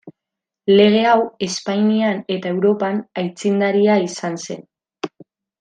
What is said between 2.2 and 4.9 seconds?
eta Europan aitzindaria izan zen.